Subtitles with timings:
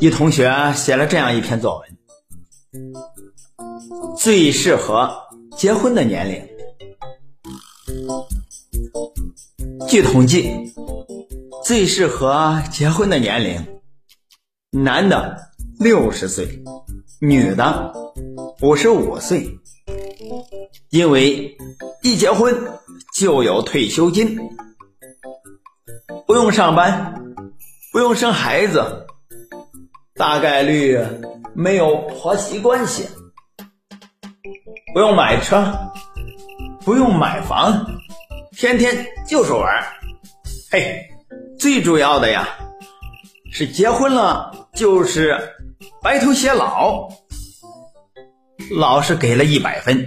[0.00, 1.88] 一同学写了这样一篇作文：
[4.16, 5.08] 最适合
[5.56, 6.44] 结婚的年龄。
[9.86, 10.52] 据统计，
[11.62, 13.64] 最适合结婚的年龄，
[14.72, 15.38] 男的
[15.78, 16.60] 六十岁，
[17.20, 17.94] 女的
[18.62, 19.48] 五十五岁。
[20.90, 21.56] 因为
[22.02, 22.52] 一结婚
[23.18, 24.38] 就有退休金，
[26.24, 27.34] 不用上班，
[27.90, 29.06] 不用生孩子，
[30.14, 31.00] 大概率
[31.52, 33.08] 没有婆媳关系，
[34.94, 35.76] 不用买车，
[36.84, 37.84] 不用买房，
[38.52, 39.84] 天天就是玩
[40.70, 41.10] 嘿，
[41.58, 42.48] 最主要的呀，
[43.50, 45.56] 是结婚了就是
[46.00, 47.08] 白头偕老。
[48.70, 50.06] 老师给了一百分。